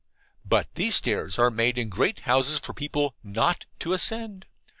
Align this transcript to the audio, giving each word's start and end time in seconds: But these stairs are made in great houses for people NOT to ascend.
But 0.43 0.73
these 0.73 0.95
stairs 0.95 1.37
are 1.37 1.51
made 1.51 1.77
in 1.77 1.87
great 1.89 2.21
houses 2.21 2.57
for 2.57 2.73
people 2.73 3.13
NOT 3.23 3.67
to 3.81 3.93
ascend. 3.93 4.47